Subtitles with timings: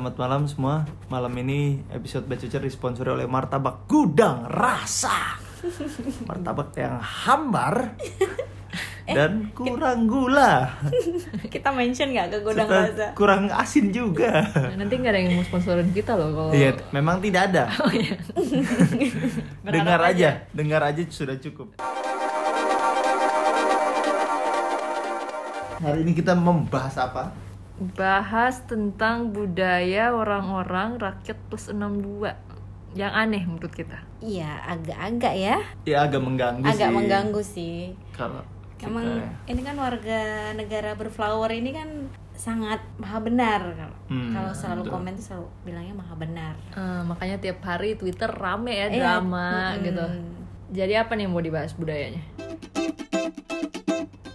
[0.00, 0.88] Selamat malam semua.
[1.12, 5.36] Malam ini episode Bacucer disponsori oleh Martabak Gudang Rasa.
[6.24, 8.00] Martabak yang hambar
[9.04, 10.72] dan kurang gula.
[11.52, 13.06] Kita mention nggak ke gudang Serta rasa?
[13.12, 14.48] kurang asin juga.
[14.72, 17.68] Nanti nggak ada yang mau sponsorin kita loh kalau Iya, memang tidak ada.
[17.84, 18.16] Oh, iya.
[19.68, 21.76] dengar Berharap aja, dengar aja sudah cukup.
[25.84, 27.49] Hari ini kita membahas apa?
[27.80, 32.28] Bahas tentang budaya orang-orang rakyat plus 62
[32.92, 34.04] yang aneh menurut kita.
[34.20, 35.56] Iya, agak-agak ya.
[35.86, 36.70] Ya agak mengganggu sih.
[36.70, 37.76] Agak mengganggu sih.
[38.12, 38.42] Kalau
[38.76, 39.28] kita Emang ya.
[39.48, 40.20] ini kan warga
[40.52, 41.88] negara berflower ini kan
[42.32, 43.62] sangat maha benar.
[44.08, 44.92] Hmm, Kalau selalu betul.
[44.94, 46.54] komen tuh selalu bilangnya maha benar.
[46.72, 49.84] Eh, makanya tiap hari Twitter rame ya Iya, drama mm-mm.
[49.84, 50.04] gitu.
[50.70, 52.20] Jadi apa nih yang mau dibahas budayanya?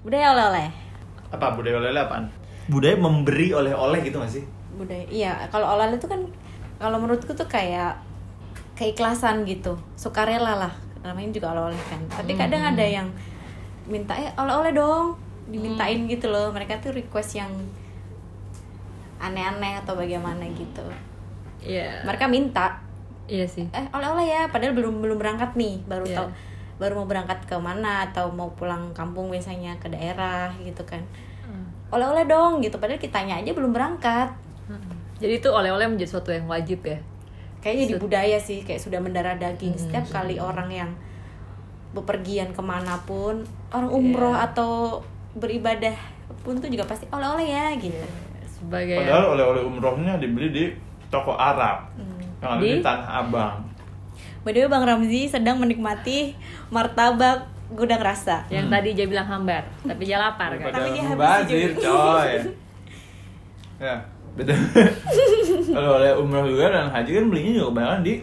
[0.01, 0.69] Budaya oleh-oleh.
[1.27, 2.25] apa budaya oleh-oleh apaan?
[2.65, 4.43] Budaya memberi oleh-oleh gitu gak sih?
[4.73, 5.05] Budaya.
[5.07, 6.21] Iya, kalau oleh-oleh itu kan
[6.75, 7.95] kalau menurutku tuh kayak
[8.73, 10.73] keikhlasan gitu, sukarela lah.
[11.05, 12.01] Namanya juga oleh-oleh kan.
[12.09, 13.07] Tapi kadang ada yang
[13.85, 16.49] minta eh oleh-oleh dong, dimintain gitu loh.
[16.49, 17.53] Mereka tuh request yang
[19.17, 20.83] aneh-aneh atau bagaimana gitu.
[21.63, 22.03] Iya.
[22.03, 22.81] Mereka minta
[23.25, 23.65] Iya sih.
[23.73, 26.13] eh oleh-oleh ya padahal belum belum berangkat nih baru Iya.
[26.13, 26.27] tahu
[26.77, 31.24] baru mau berangkat ke mana atau mau pulang kampung biasanya ke daerah gitu kan Hmm.
[31.95, 34.29] Oleh-oleh dong gitu padahal kitanya aja belum berangkat
[34.65, 34.81] Hmm.
[35.15, 36.97] Jadi itu oleh-oleh menjadi sesuatu yang wajib ya.
[37.57, 39.79] kayaknya di budaya sih kayak sudah mendarah daging Hmm.
[39.79, 40.91] setiap kali orang yang
[41.91, 44.45] bepergian ke mana pun orang umroh Iya.
[44.45, 44.71] atau
[45.33, 45.95] beribadah
[46.41, 48.05] pun tuh juga pasti oleh-oleh ya gitu
[48.47, 50.63] Sebagai Padahal oleh-oleh umrohnya dibeli di
[51.07, 52.19] toko Arab Hmm.
[52.39, 52.69] yang ada Di?
[52.71, 53.55] di Tanah Abang.
[54.41, 56.33] by the way bang Ramzi sedang menikmati
[56.69, 60.69] martabak gudang rasa yang tadi dia bilang hambar, tapi dia lapar kan.
[60.69, 62.31] Tapi dia habis mubazir, coy.
[63.85, 63.95] ya,
[64.37, 64.53] beda.
[65.75, 68.13] Kalau oleh umroh juga dan haji kan belinya juga kebanyakan di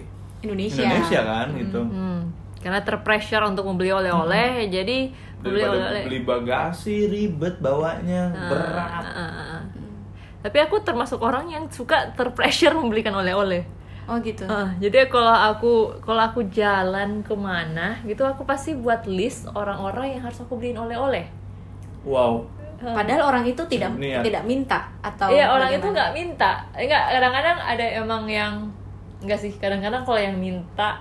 [0.43, 1.81] Indonesia, Indonesia kan gitu.
[1.83, 2.21] Hmm.
[2.63, 5.11] Karena terpressure untuk membeli oleh-oleh, jadi
[5.43, 6.03] membeli Daripada oleh-oleh.
[6.07, 9.05] beli bagasi ribet bawanya, Ah, berat.
[9.11, 9.63] ah.
[10.43, 13.67] Tapi aku termasuk orang yang suka terpressure membelikan oleh-oleh.
[14.09, 19.07] Oh gitu Ah, jadi kalau aku kalau aku jalan ke mana gitu aku pasti buat
[19.07, 21.27] list orang-orang yang harus aku beliin oleh-oleh.
[22.03, 22.47] Wow.
[22.83, 24.27] Padahal orang itu tidak Niat.
[24.27, 28.55] tidak minta atau Iya orang itu nggak minta, enggak kadang-kadang ada emang yang
[29.23, 30.99] enggak sih kadang-kadang kalau yang minta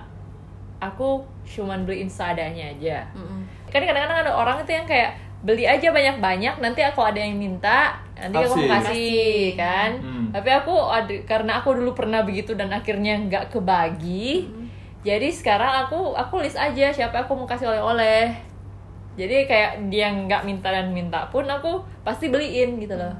[0.78, 3.02] aku cuman beliin seadanya aja.
[3.18, 3.42] Mm-mm.
[3.66, 7.98] Kan kadang-kadang ada orang itu yang kayak beli aja banyak-banyak nanti aku ada yang minta
[8.14, 9.58] nanti aku Kasih.
[9.58, 9.90] kan.
[9.98, 10.21] Hmm.
[10.32, 14.48] Tapi aku ada karena aku dulu pernah begitu dan akhirnya nggak kebagi.
[15.02, 18.32] Jadi sekarang aku aku list aja siapa aku mau kasih oleh-oleh.
[19.12, 23.12] Jadi kayak dia nggak minta dan minta pun aku pasti beliin gitu loh.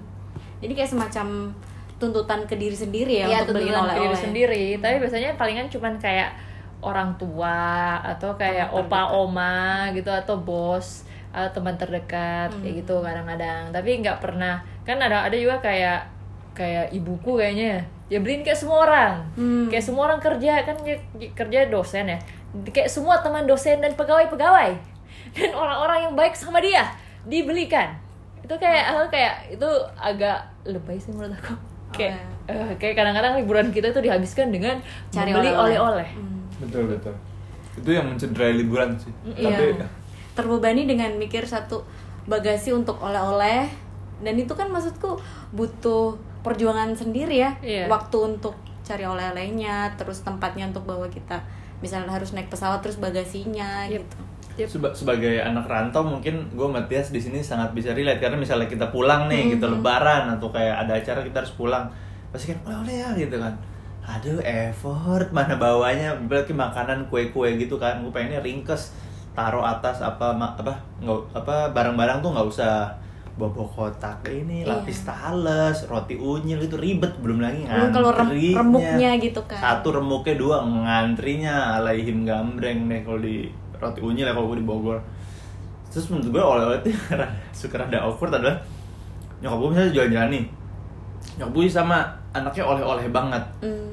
[0.58, 1.52] Jadi kayak semacam
[1.98, 4.16] tuntutan ke diri sendiri ya Iya, untuk beliin ke diri oleh-oleh.
[4.16, 4.64] sendiri.
[4.78, 6.32] Tapi biasanya palingan cuman kayak
[6.80, 7.60] orang tua
[8.00, 9.20] atau kayak Teman opa terdekat.
[9.20, 9.54] oma
[9.92, 10.88] gitu atau bos
[11.30, 12.80] atau teman terdekat kayak Hmm.
[12.80, 13.62] gitu kadang-kadang.
[13.70, 16.08] Tapi nggak pernah kan ada ada juga kayak
[16.52, 19.12] kayak ibuku kayaknya ya beliin kayak semua orang.
[19.34, 19.66] Hmm.
[19.72, 20.76] Kayak semua orang kerja kan
[21.32, 22.18] kerja dosen ya.
[22.68, 24.72] Kayak semua teman dosen dan pegawai-pegawai
[25.36, 26.84] dan orang-orang yang baik sama dia
[27.24, 27.96] dibelikan.
[28.44, 28.96] Itu kayak Hmm.
[29.00, 31.54] aku kayak itu agak lebay sih menurut aku.
[31.92, 34.82] Kayak Oh, eh, kayak kadang-kadang liburan kita itu dihabiskan dengan
[35.14, 36.10] Cari membeli oleh-oleh.
[36.10, 36.42] Hmm.
[36.58, 37.14] Betul betul.
[37.78, 39.14] Itu yang mencederai liburan sih.
[39.38, 39.54] Iya.
[39.54, 39.86] Tapi
[40.34, 41.86] Terbebani dengan mikir satu
[42.26, 43.70] bagasi untuk oleh-oleh
[44.26, 45.22] dan itu kan maksudku
[45.54, 47.50] butuh perjuangan sendiri ya.
[47.58, 47.86] Iya.
[47.86, 51.38] Waktu untuk cari oleh-olehnya, terus tempatnya untuk bawa kita
[51.78, 53.94] misalnya harus naik pesawat terus bagasinya Yep.
[53.98, 54.16] gitu.
[54.52, 54.68] Yep.
[54.68, 58.86] Seba- sebagai anak rantau mungkin gue Matias di sini sangat bisa relate karena misalnya kita
[58.86, 61.88] pulang nih gitu lebaran atau kayak ada acara kita harus pulang
[62.28, 63.54] pasti kan oleh oleh ya gitu kan
[64.02, 68.92] aduh effort mana bawanya berarti makanan kue-kue gitu kan gue pengennya ringkes
[69.32, 72.92] taruh atas apa ma- apa nggak apa barang-barang tuh nggak usah
[73.32, 74.68] bawa kotak ini Iya.
[74.70, 79.56] lapis tales roti unyil itu ribet belum lagi kalau rem- ngantrinya remuknya gitu kan.
[79.58, 84.66] satu remuknya dua ngantrinya alaihim gambreng deh kalau di roti unyil ya kalau gue di
[84.66, 84.98] Bogor
[85.88, 88.56] terus menurut gue oleh-oleh tuh rada- suka rada awkward adalah
[89.38, 90.44] nyokap gue misalnya jalan-jalan nih
[91.34, 91.98] nyokap gue sama
[92.30, 93.92] anaknya oleh-oleh banget Hmm.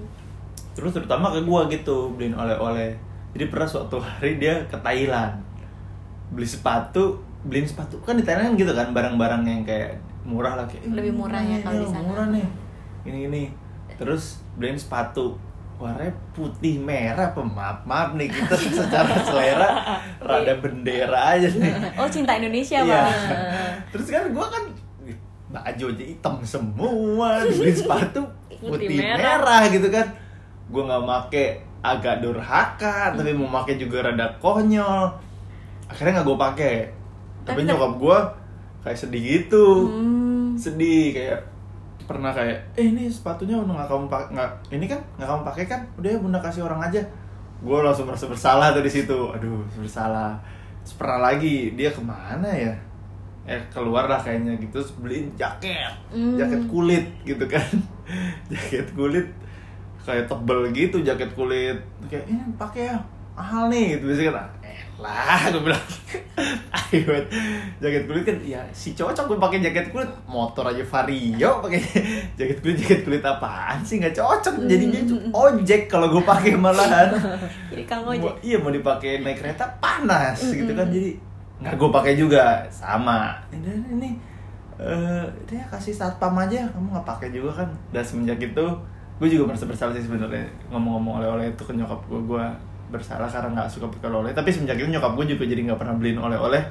[0.71, 2.91] terus terutama ke gue gitu beliin oleh-oleh
[3.31, 5.39] jadi pernah suatu hari dia ke Thailand
[6.29, 10.65] beli sepatu beliin sepatu kan di Thailand kan gitu kan barang-barang yang kayak murah lah
[10.65, 12.03] kayak Lebih murah ya kalau di sana.
[12.03, 12.47] murah nih
[13.05, 13.43] ini ini
[13.95, 15.39] terus beliin sepatu
[15.75, 19.69] warnanya putih merah pemaaf maaf nih kita secara selera
[20.19, 22.99] rada bendera aja nih Oh cinta Indonesia Iya.
[22.99, 23.15] bang.
[23.89, 24.63] terus kan gue kan
[25.49, 28.21] baju aja hitam semua dibeli sepatu
[28.51, 29.39] Putih putih merah.
[29.39, 29.61] merah.
[29.71, 30.05] gitu kan
[30.67, 31.45] gue nggak make
[31.79, 35.07] agak durhaka tapi mau make juga rada konyol
[35.87, 36.73] akhirnya nggak gue pakai
[37.43, 38.17] tapi Tapi- nyokap gue
[38.79, 39.65] kayak sedih gitu.
[39.87, 40.55] Hmm.
[40.55, 41.39] sedih kayak
[42.03, 45.63] pernah kayak eh ini sepatunya udah nggak kamu pakai nggak ini kan nggak kamu pakai
[45.65, 45.81] kan?
[45.95, 47.01] Udah ya bunda kasih orang aja.
[47.59, 49.19] Gue langsung merasa bersalah tuh di situ.
[49.29, 50.35] Aduh bersalah.
[50.81, 52.73] Terus pernah lagi dia ke mana ya?
[53.45, 55.91] Eh keluar lah kayaknya gitu terus beliin jaket.
[56.09, 56.35] Hmm.
[56.35, 57.63] jaket kulit gitu kan.
[58.49, 59.27] Jaket kulit
[60.01, 61.77] kayak tebel gitu jaket kulit.
[62.09, 62.97] Kayak ini pakai ya
[63.37, 64.09] mahal nih gitu.
[64.09, 64.47] Biasanya kan
[64.99, 65.83] lah gue bilang
[66.91, 67.15] ayo
[67.79, 70.11] jaket kulit kan ya si cocok gue pakai jaket kulit.
[70.27, 71.79] Motor aja vario pakai
[72.39, 72.75] jaket kulit.
[72.83, 74.03] Jaket kulit apaan sih?
[74.03, 74.99] Nggak cocok jadinya.
[75.07, 77.15] Tuh ojek kalau gue pakai malahan.
[77.71, 78.43] Jadi kang ojek.
[78.43, 80.87] iya mau dipakai naik kereta panas gitu kan.
[80.91, 81.15] Jadi
[81.63, 82.63] nggak gue pakai juga.
[82.67, 83.39] Sama.
[83.55, 84.09] Ini ini
[84.79, 86.67] eh dia kasih satpam aja.
[86.75, 87.69] Kamu nggak pakai juga kan.
[87.95, 88.65] Dan semenjak itu
[89.19, 90.47] gue juga merasa bersalah sih sebenarnya.
[90.71, 92.45] Ngomong-ngomong oleh-oleh itu ke nyokap gue gue
[92.89, 94.33] bersalah karena nggak suka pakai oleh-oleh.
[94.33, 96.63] Tapi semenjak itu nyokap gue juga jadi nggak pernah beliin oleh-oleh.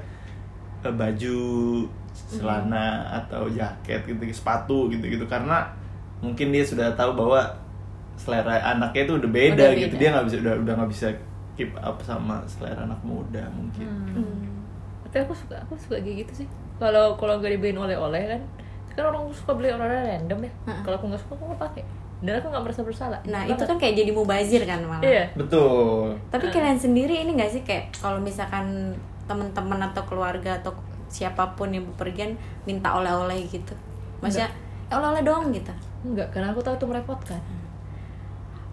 [0.79, 1.39] Eh, baju
[2.15, 5.71] celana atau jaket gitu sepatu gitu gitu karena
[6.19, 7.47] mungkin dia sudah tahu bahwa
[8.19, 9.95] selera anaknya itu udah beda, Udah gitu.
[9.95, 10.01] beda.
[10.03, 11.07] dia nggak bisa udah udah nggak bisa
[11.55, 13.87] keep up sama selera anak muda mungkin.
[14.15, 14.43] Hmm.
[15.09, 16.49] tapi aku suka aku suka kayak gitu sih.
[16.79, 18.43] Kalau kalau gak dibeliin oleh-oleh kan
[18.95, 20.53] kan orang suka beli oleh-oleh random ya.
[20.83, 21.85] Kalau aku nggak suka aku nggak pakai
[22.19, 23.21] dan aku nggak merasa bersalah.
[23.31, 23.59] Nah Banget.
[23.59, 25.03] itu kan kayak jadi mubazir kan malah.
[25.07, 25.25] iya.
[25.39, 26.19] Betul.
[26.31, 28.91] Tapi kalian sendiri ini gak sih kayak kalau misalkan
[29.31, 30.75] teman-teman atau keluarga atau
[31.07, 32.35] siapa pun yang bepergian
[32.65, 33.73] minta oleh-oleh gitu,
[34.21, 34.49] maksudnya
[34.89, 35.73] "Eh, oleh-oleh dong gitu.
[36.05, 37.41] enggak karena aku tahu itu merepotkan.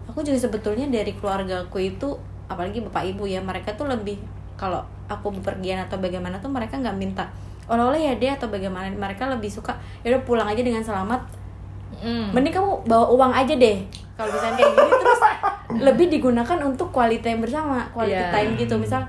[0.06, 2.14] Aku juga sebetulnya dari keluarga aku itu,
[2.46, 4.20] apalagi bapak ibu ya, mereka tuh lebih
[4.54, 7.26] kalau aku bepergian atau bagaimana tuh mereka nggak minta
[7.66, 9.74] oleh-oleh ya deh atau bagaimana, mereka lebih suka
[10.06, 11.26] ya udah pulang aja dengan selamat.
[11.96, 12.28] Hmm.
[12.30, 13.76] Mending kamu bawa uang aja deh.
[14.14, 15.20] Kalau misalnya kayak gini terus
[15.86, 18.32] lebih digunakan untuk quality time bersama, quality Iya.
[18.32, 18.74] time gitu.
[18.76, 19.04] Misal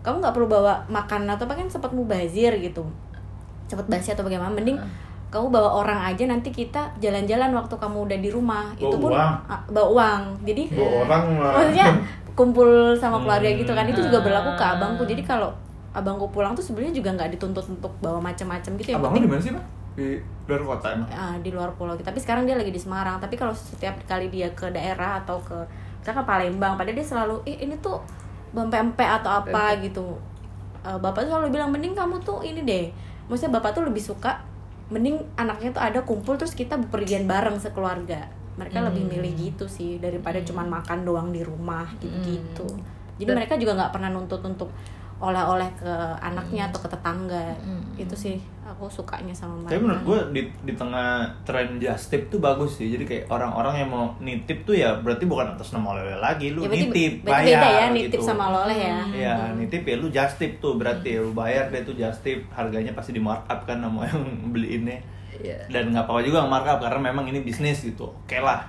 [0.00, 2.82] kamu nggak perlu bawa makan atau apa kan sempat mubazir gitu,
[3.66, 4.50] sempat basi atau bagaimana.
[4.50, 4.78] Mending
[5.28, 8.68] kamu bawa orang aja nanti kita jalan-jalan waktu kamu udah di rumah.
[8.70, 9.32] Bawa itu pun uang?
[9.44, 10.22] ah, bawa uang.
[10.44, 11.52] Jadi Gua orang lah.
[11.56, 11.86] maksudnya
[12.38, 13.58] kumpul sama keluarga Hmm.
[13.58, 14.24] gitu kan itu juga Ah.
[14.24, 15.02] berlaku ke abangku.
[15.04, 15.48] Jadi kalau
[15.92, 18.88] abangku pulang tuh sebenarnya juga nggak dituntut untuk bawa macam-macam gitu.
[18.88, 20.16] Yang abang lu penting di mana sih pak di
[20.48, 21.08] luar kota emang?
[21.12, 23.20] Ah, di luar pulau tapi sekarang dia lagi di Semarang.
[23.20, 25.56] Tapi kalau setiap kali dia ke daerah atau ke
[26.02, 28.02] misalkan ke Palembang padahal dia selalu eh ini tuh
[28.50, 30.18] bempe-empe atau apa gitu.
[30.82, 32.90] Eh, bapak tuh selalu bilang mending kamu tuh ini deh.
[33.30, 34.42] Maksudnya bapak tuh lebih suka
[34.92, 38.28] mending anaknya tuh ada kumpul terus kita bepergian bareng sekeluarga.
[38.60, 42.68] Mereka lebih milih gitu sih daripada cuman makan doang di rumah gitu-gitu.
[43.16, 44.68] Jadi Dan- mereka juga nggak pernah nuntut untuk
[45.22, 47.54] oleh-oleh ke anaknya atau ke tetangga.
[47.62, 47.94] Mm.
[47.94, 48.36] itu sih
[48.66, 49.78] aku sukanya sama mereka.
[49.78, 52.90] Tapi menurut gue di, di tengah tren just tip tuh bagus sih.
[52.90, 56.50] Jadi kayak orang-orang yang mau nitip tuh ya berarti bukan atas nama oleh lagi.
[56.50, 58.26] Lu ya berarti, nitip berarti bayar beda ya nitip gitu.
[58.26, 58.98] sama oleh ya.
[59.14, 60.74] Iya, nitip ya lu just tip tuh.
[60.74, 62.42] Berarti lu bayar deh tuh just tip.
[62.50, 64.98] Harganya pasti di markup kan sama yang beliinnya
[65.42, 65.58] Iya.
[65.72, 68.10] dan nggak apa-apa juga markup karena memang ini bisnis gitu.
[68.10, 68.66] Oke lah.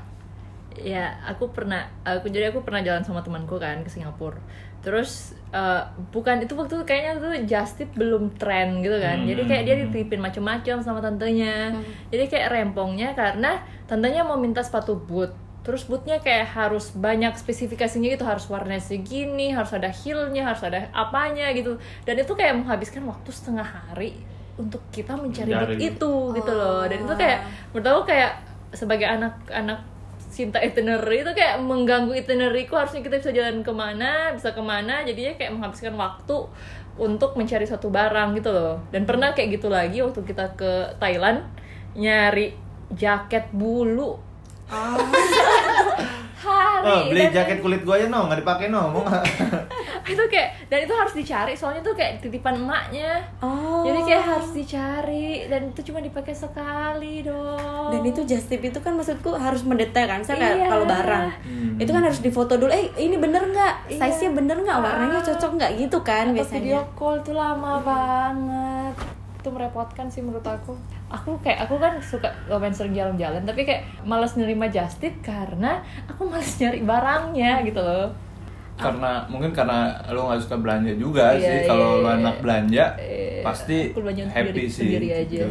[0.74, 4.42] Ya aku pernah aku jadi aku pernah jalan sama temanku kan ke Singapura
[4.84, 9.24] terus eh, bukan itu waktu itu kayaknya tuh just tip belum tren gitu kan.
[9.24, 9.28] Hmm.
[9.32, 11.72] jadi kayak dia dititipin macem-macem sama tantenya.
[12.12, 15.32] Jadi kayak rempongnya karena tantenya mau minta sepatu boot.
[15.64, 18.28] Terus bootnya kayak harus banyak spesifikasinya gitu.
[18.28, 21.80] Harus warnanya segini harus ada heelnya harus ada apanya gitu.
[22.04, 24.20] Dan itu kayak menghabiskan waktu setengah hari
[24.60, 25.90] untuk kita mencari boot Mencari.
[25.96, 26.84] itu gitu loh.
[26.84, 27.40] Dan itu kayak
[27.72, 28.32] menurut aku kayak
[28.76, 29.93] sebagai anak-anak
[30.34, 32.74] cinta itinerary itu kayak mengganggu itinerary-ku.
[32.74, 35.06] Harusnya kita bisa jalan ke mana bisa ke mana.
[35.06, 36.38] Jadinya kayak menghabiskan waktu
[36.98, 38.82] untuk mencari satu barang gitu loh.
[38.90, 41.46] Dan pernah kayak gitu lagi waktu kita ke Thailand
[41.94, 42.58] nyari
[42.98, 44.18] jaket bulu.
[46.44, 48.28] Hari oh, beli dan- jaket kulit gue aja no.
[48.28, 48.92] Nggak dipakai no.
[48.92, 49.24] Mau nggak
[50.06, 53.24] itu kayak dan itu harus dicari soalnya tuh kayak titipan emaknya.
[53.40, 53.84] Oh.
[53.84, 57.90] Jadi kayak harus dicari dan itu cuma dipakai sekali dong.
[57.90, 60.68] Dan itu just tip itu kan maksudku harus mendetail kan misalnya kayak Iya.
[60.68, 61.26] kalau barang.
[61.44, 61.76] Hmm.
[61.76, 63.74] itu kan harus difoto dulu eh ini bener nggak?
[63.88, 64.00] Iya.
[64.02, 64.78] size nya bener nggak?
[64.78, 65.26] Warnanya Ah.
[65.26, 65.72] cocok nggak?
[65.78, 68.96] Gitu kan Atau video biasanya call tuh lama banget.
[69.36, 70.76] Itu merepotkan sih menurut aku.
[71.10, 75.78] Aku kayak aku kan suka lumayan sering jalan-jalan tapi kayak malas nerima just tip karena
[76.08, 78.10] aku malas nyari barangnya gitu loh
[78.76, 82.18] karena mungkin karena lo nggak suka belanja juga Iya, sih kalau iya, lo iya.
[82.18, 85.24] anak belanja Iya, pasti aku belanja happy sendiri- sih sendiri aja.
[85.40, 85.50] gitu.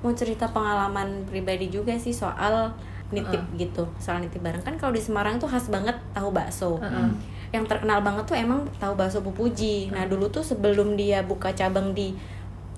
[0.00, 2.70] mau cerita pengalaman pribadi juga sih soal
[3.10, 7.08] nitip gitu soal nitip barang kan kalau di Semarang tuh khas banget tahu bakso Heeh.
[7.50, 11.90] yang terkenal banget tuh emang tahu bakso Pupuji nah dulu tuh sebelum dia buka cabang
[11.90, 12.12] di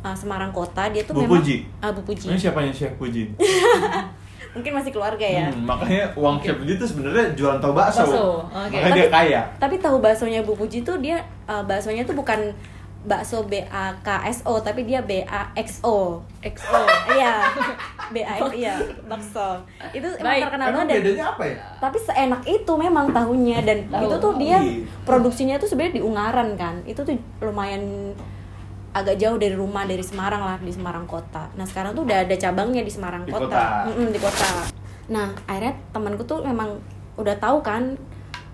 [0.00, 1.66] uh, Semarang Kota dia tuh Bu memang Puji?
[1.78, 3.32] Ah, Bu Puji Ini siapanya Chef Puji?
[4.56, 8.02] mungkin masih keluarga ya Hmm, makanya uang Chef Puji itu sebenarnya jualan tahu bakso.
[8.02, 8.72] Bakso, oke.
[8.72, 9.40] Makanya dia kaya.
[9.56, 12.56] tapi tahu baksonya Bu Puji tuh dia uh, baksonya tuh bukan
[13.02, 16.80] bakso B A K S O tapi dia B A X O XO
[17.12, 17.38] iya
[18.08, 18.74] B A X iya
[19.06, 20.42] bakso itu emang Baik.
[20.42, 21.56] terkenal Emang banget dan bedanya apa ya?
[21.78, 24.02] tapi seenak itu memang tahunya dan Tahu.
[24.02, 24.82] itu tuh dia Iya.
[25.04, 28.10] produksinya tuh sebenarnya di Ungaran kan itu tuh lumayan
[28.96, 31.52] agak jauh dari rumah dari Semarang lah di Semarang kota.
[31.60, 33.62] Nah sekarang tuh udah ada cabangnya di Semarang Di kota, kota.
[33.92, 34.50] Mm-mm, di kota.
[35.12, 36.80] Nah akhirnya temanku tuh memang
[37.20, 37.92] udah tahu kan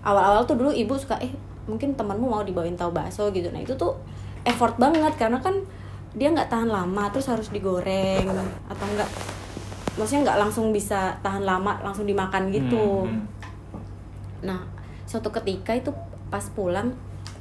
[0.03, 1.31] awal-awal tuh dulu ibu suka eh
[1.63, 3.47] mungkin temanmu mau dibawain tahu bakso gitu.
[3.55, 3.95] Nah itu tuh
[4.43, 5.55] effort banget karena kan
[6.11, 8.27] dia nggak tahan lama terus harus digoreng
[8.69, 9.09] atau enggak
[9.97, 13.07] maksudnya nggak langsung bisa tahan lama langsung dimakan gitu.
[13.07, 13.25] Hmm, hmm.
[14.43, 14.59] Nah,
[15.07, 15.89] suatu ketika itu
[16.27, 16.91] pas pulang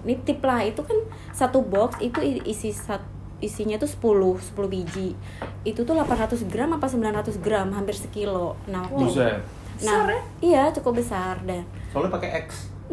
[0.03, 0.99] nitip lah itu kan
[1.31, 3.07] satu box itu isi sat-
[3.39, 5.15] isinya tuh 10 10 biji.
[5.63, 8.55] Itu tuh 800 gram apa 900 gram, hampir sekilo.
[8.67, 9.39] Nah, itu- Buset.
[9.83, 10.21] Nah, Besar ya?
[10.41, 12.71] iya cukup besar dan Soalnya pakai X.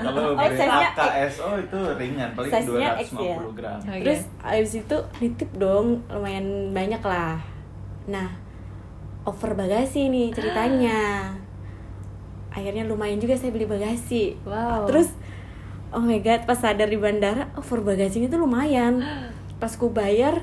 [0.00, 0.48] Kalau Oh,
[0.96, 3.36] KSO itu ringan, paling Size-nya X 250 ya?
[3.52, 3.78] gram.
[3.78, 4.00] Oke.
[4.00, 7.36] terus abis itu nitip dong lumayan banyak lah.
[8.06, 8.28] Nah,
[9.22, 11.30] over bagasi nih ceritanya.
[12.56, 14.38] Akhirnya lumayan juga saya beli bagasi.
[14.42, 14.86] Wow.
[14.86, 15.10] Terus
[15.94, 19.00] oh my god pas sadar di bandara over bagasinya tuh lumayan.
[19.62, 20.42] Pas ku bayar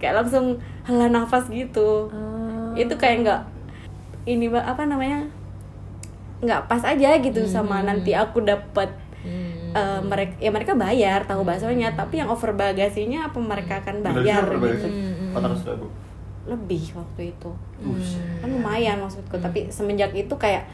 [0.00, 2.08] kayak langsung hela nafas gitu.
[2.12, 2.72] Oh.
[2.76, 3.40] Itu kayak nggak
[4.28, 5.26] ini apa namanya?
[6.40, 8.88] nggak pas aja gitu sama nanti aku dapat
[9.20, 10.08] Hmm.
[10.08, 14.88] mereka ya mereka bayar tahu baksonya tapi yang over bagasinya apa mereka akan bayar gitu
[14.88, 15.86] ribu.
[16.48, 17.50] lebih waktu itu
[17.84, 18.18] Buset.
[18.40, 20.64] kan lumayan maksudku tapi semenjak itu kayak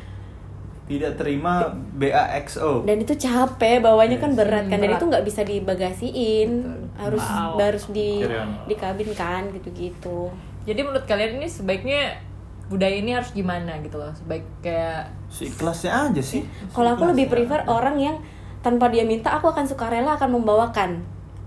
[0.87, 2.83] Tidak terima BAXO.
[2.83, 4.97] dan itu capek bawanya kan berat kan dan Berat.
[4.97, 6.50] itu nggak bisa dibagasiin
[6.95, 7.59] harus Wow.
[7.59, 8.23] harus di
[8.64, 10.31] di kabin kan gitu-gitu
[10.62, 12.19] Jadi menurut kalian ini sebaiknya
[12.66, 14.11] budaya ini harus gimana gitu loh?
[14.12, 16.43] Sebaik kayak Seikhlasnya aja sih.
[16.71, 17.71] kalau aku lebih prefer aja.
[17.73, 18.16] orang yang
[18.59, 21.02] tanpa dia minta aku akan sukarela akan membawakan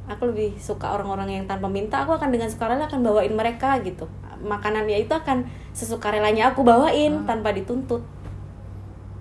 [0.05, 4.07] aku lebih suka orang-orang yang tanpa minta aku akan dengan sukarela akan bawain mereka gitu
[4.39, 7.99] makanannya itu akan sesukarelanya aku bawain tanpa dituntut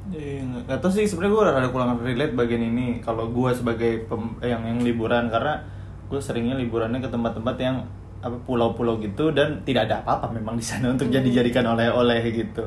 [0.08, 0.62] Iya, nggak.
[0.68, 3.00] Nggak tahu sih sebenarnya gue ada kurang relate bagian ini.
[3.04, 5.60] Kalau gue sebagai pem- yang yang liburan karena
[6.08, 7.84] gue seringnya liburannya ke tempat-tempat yang
[8.18, 12.64] apa pulau-pulau gitu dan tidak ada apa-apa memang di sana untuk jadi jadikan oleh-oleh gitu.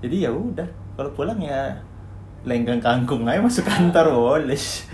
[0.00, 0.66] Jadi ya udah
[0.98, 1.70] kalau pulang ya
[2.46, 4.86] lenggang kangkung aja masuk kantor woles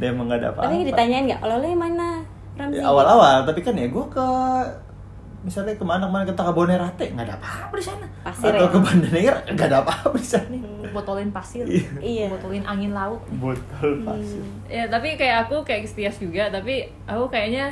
[0.00, 0.68] dia emang nggak ada apa-apa.
[0.70, 2.08] Tapi ditanyain nggak oleh-oleh mana
[2.56, 2.80] Ramzi?
[2.80, 4.26] Ya, awal-awal tapi kan ya gue ke
[5.40, 8.06] misalnya ke mana-mana ke Takabonerate nggak ada apa-apa di sana.
[8.24, 8.72] Pasir atau ya?
[8.72, 10.56] ke Banda Neira nggak ada apa-apa di sana
[10.90, 11.66] botolin pasir,
[11.96, 12.28] Iya.
[12.28, 13.20] botolin angin laut.
[13.32, 17.70] botol pasir Ya tapi kayak aku kayak Stias juga, tapi aku kayaknya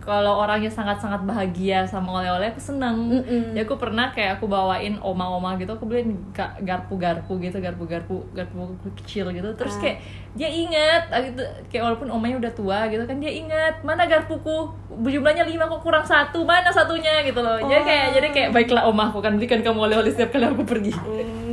[0.00, 2.96] kalau orangnya sangat-sangat bahagia sama oleh-oleh aku seneng.
[3.12, 3.52] Mm-mm.
[3.52, 8.64] Ya aku pernah kayak aku bawain oma-oma gitu, aku beliin ga- garpu-garpu gitu, garpu-garpu garpu
[8.96, 9.52] kecil gitu.
[9.52, 9.80] Terus Ah.
[9.82, 9.96] kayak
[10.32, 14.70] dia ingat ah, gitu, kayak walaupun omanya udah tua gitu kan dia ingat mana garpuku
[15.02, 19.10] jumlahnya lima kok kurang satu mana satunya gitu loh jadi kayak jadi kayak baiklah oma
[19.10, 21.49] aku kan belikan kamu oleh-oleh setiap kali aku pergi Hmm,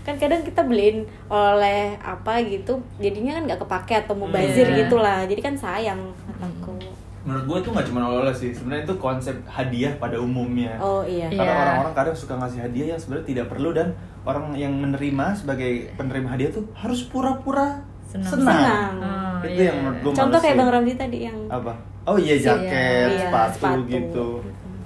[0.00, 4.76] kan kadang kita beliin oleh apa gitu jadinya kan nggak kepake atau mubazir Iya.
[4.80, 6.72] gitu lah jadi kan sayang kataku
[7.20, 11.28] menurut gue tuh nggak cuma oleh sih sebenarnya itu konsep hadiah pada umumnya oh iya
[11.28, 11.36] Iya.
[11.36, 13.92] karena orang-orang kadang suka ngasih hadiah yang sebenarnya tidak perlu dan
[14.22, 18.26] orang yang menerima sebagai penerima hadiah tuh harus pura-pura Senang.
[18.26, 18.94] senang, Senang.
[19.00, 19.68] Ah, itu iya.
[19.68, 23.54] yang menurut gue contoh kayak bang Ramzi tadi yang apa oh iya jaket Iya, sepatu,
[23.54, 23.80] sepatu.
[23.86, 24.28] gitu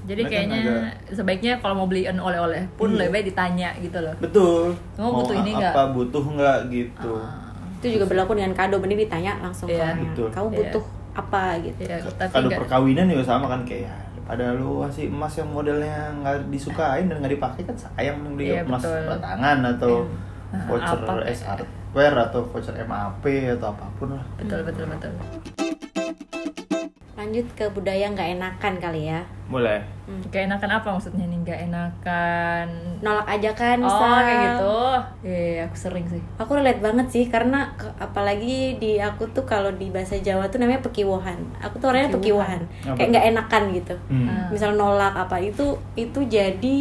[0.05, 2.97] Jadi Mereka kayaknya agak- sebaiknya kalau mau beliin oleh-oleh pun Iya.
[3.01, 4.15] lebih baik ditanya gitu loh.
[4.19, 5.73] betul Kamu butuh ini nggak?
[5.73, 9.85] apa butuh nggak gitu Ah, itu juga berlaku dengan kado mending ditanya langsung ke Iya,
[9.87, 10.05] orangnya.
[10.07, 10.29] betul.
[10.31, 10.59] kamu Iya.
[10.61, 10.85] butuh
[11.15, 13.95] apa gitu ya, tapi kado perkawinan juga sama kan kayak ya,
[14.25, 18.47] pada lu kasih emas yang modelnya nggak disukain dan nggak dipakai kan sayang mending beli
[18.51, 20.05] Iya, emas batangan atau
[20.53, 20.61] Iya.
[20.67, 25.13] voucher Apa kayak- S hardware atau voucher MAP atau apa pun lah betul betul betul.
[27.25, 31.41] Lanjut ke budaya nggak enakan kali ya boleh Gak enakan apa maksudnya nih?
[31.43, 32.69] Gak enakan.
[33.01, 34.13] nolak ajakan Oh misal.
[34.21, 34.77] kayak gitu.
[35.23, 36.21] Iya iya, aku sering sih.
[36.37, 40.61] aku relate banget sih karena ke- apalagi di aku tuh kalau di bahasa Jawa tuh
[40.61, 42.61] namanya pekiwahan aku tuh orangnya Pekiwahan.
[42.85, 44.27] Apa kayak nggak enakan gitu hmm.
[44.27, 44.49] Ah.
[44.53, 46.77] misal nolak apa itu itu jadi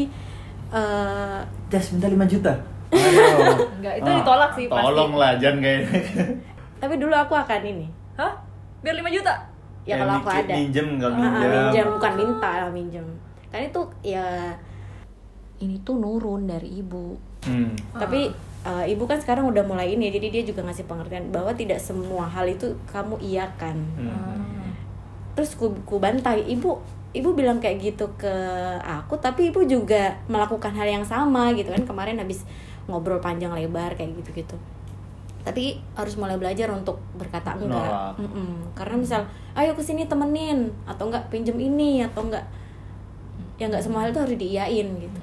[0.69, 2.53] eh, tes minta 5 juta.
[2.91, 4.83] Enggak, itu ditolak sih pasti.
[4.83, 5.81] Tolong lah, jangan kayak
[6.75, 8.35] tapi dulu aku akan ini Hah?
[8.83, 9.31] Biar 5 juta?
[9.83, 11.49] Ya kalau aku ada Minjem nggak Ah, minjem.
[11.51, 13.05] minjem bukan minta lah minjem
[13.47, 14.25] kan itu ya
[15.59, 17.75] ini tuh nurun dari ibu Hmm.
[17.91, 18.31] tapi
[18.63, 21.75] eh, ibu kan sekarang udah mulai ini ya jadi dia juga ngasih pengertian bahwa tidak
[21.77, 24.71] semua hal itu kamu iakan Hmm.
[25.33, 26.79] terus ku, ku bantai ibu
[27.11, 28.31] ibu bilang kayak gitu ke
[28.79, 32.47] aku tapi ibu juga melakukan hal yang sama gitu kan kemarin habis
[32.85, 34.55] ngobrol panjang lebar kayak gitu gitu
[35.43, 38.15] tapi harus mulai belajar untuk berkata enggak Nolak.
[38.15, 38.71] Mm-mm.
[38.73, 39.21] karena misal
[39.53, 42.47] ayo ke sini temenin atau enggak pinjem ini atau enggak
[43.59, 45.21] ya enggak semua hal itu harus diiyain gitu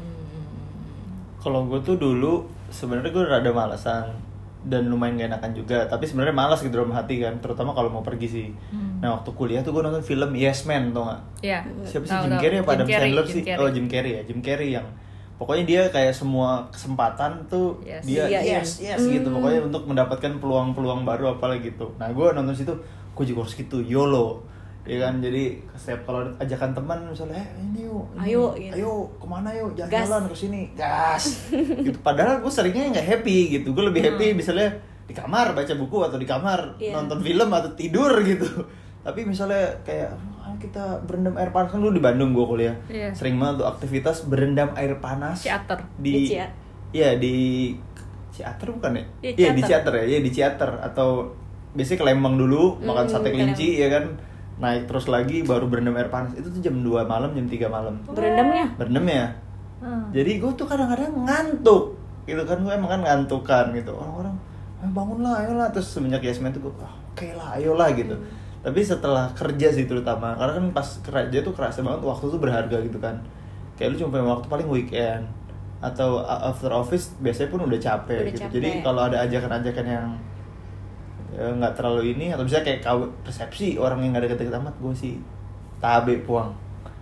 [1.40, 4.12] Kalau gue tuh dulu sebenarnya gue rada malasan
[4.60, 5.78] dan lumayan gak enakan juga.
[5.88, 8.48] Tapi sebenarnya malas gitu dalam hati kan, terutama kalau mau pergi sih.
[8.68, 9.00] Hmm.
[9.00, 11.20] Nah waktu kuliah tuh gue nonton film Yes Man tau gak?
[11.40, 11.64] Iya.
[11.88, 12.36] Siapa sih Jim.
[12.36, 13.42] Carrey apa Jim Adam Sandler Jim sih?
[13.56, 14.86] Oh Jim Carrey ya, Jim Carrey yang
[15.40, 18.04] pokoknya dia kayak semua kesempatan tuh Yes.
[18.04, 18.60] dia Iya, iya.
[18.60, 19.26] yes yes gitu.
[19.26, 21.96] Pokoknya untuk mendapatkan peluang-peluang baru apalagi gitu.
[21.96, 22.76] Nah gue nonton situ,
[23.10, 24.44] gue juga harus gitu YOLO.
[24.82, 25.20] Ya kan?
[25.20, 28.74] Jadi setiap kalau ajakan teman misalnya eh ini yuk ini, Ayo, gitu.
[28.74, 29.70] ayo ke mana yuk?
[29.74, 30.60] Jalan-jalan ke sini.
[30.72, 31.24] Gas.
[31.86, 31.98] Gitu.
[32.00, 33.72] Padahal gue seringnya nggak happy gitu.
[33.72, 34.72] Gue lebih happy misalnya
[35.04, 36.96] di kamar baca buku atau di kamar Iya.
[36.96, 38.48] nonton film atau tidur gitu.
[39.00, 41.72] Tapi misalnya kayak "Ah, kita berendam air panas.
[41.72, 42.76] Kan dulu di Bandung gue kuliah.
[42.86, 43.10] Iya.
[43.10, 45.80] sering banget tuh aktivitas berendam air panas Ciater.
[45.96, 46.36] di
[46.90, 47.34] Iya di
[48.30, 49.04] Ciater bukan ya?
[49.24, 49.92] Iya, di Ciater.
[49.96, 50.70] Ya, iya di Ciater.
[50.80, 51.32] Atau
[51.72, 54.04] biasanya ke Lembang dulu makan Hmm, sate ke kelinci ya kan?
[54.60, 56.36] Naik terus lagi baru berendam air panas.
[56.36, 57.94] Itu tuh jam 2 malam jam 3 malam.
[58.04, 58.66] Berendamnya?
[58.76, 59.26] Berendam ya.
[59.80, 60.12] Hmm.
[60.12, 61.96] jadi gue tuh kadang-kadang ngantuk
[62.28, 62.60] gitu kan.
[62.60, 63.96] Gue emang kan ngantuk kan gitu.
[63.96, 64.36] Orang-orang
[64.76, 65.72] "Ah, bangunlah ayolah.
[65.72, 68.12] Terus semenjak Yasmin tuh gue ah, oke lah ayolah gitu
[68.60, 72.76] tapi setelah kerja sih terutama karena kan pas kerja tuh kerasa banget waktu tuh berharga
[72.84, 73.16] gitu kan.
[73.80, 75.24] Kayak lu cuma punya waktu paling weekend
[75.80, 78.40] atau after office biasanya pun udah capek Udah gitu.
[78.44, 78.52] Capek.
[78.60, 80.08] jadi kalau ada ajakan-ajakan yang
[81.32, 84.92] ya, nggak terlalu ini atau bisa kayak kau resepsi orang yang nggak deket-deket amat gue
[84.92, 85.16] sih
[85.80, 86.52] tabe puang.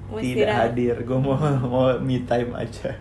[0.06, 1.34] Mau tidak hadir gue mau
[1.66, 2.94] mau me time aja.